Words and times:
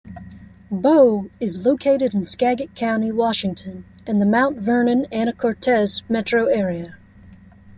Bow 0.71 1.29
is 1.39 1.63
located 1.63 2.15
in 2.15 2.25
Skagit 2.25 2.73
County, 2.73 3.11
Washington, 3.11 3.85
in 4.07 4.17
the 4.17 4.25
Mount 4.25 4.57
Vernon-Anacortes 4.57 6.01
metro 6.09 6.45
area. 6.47 6.95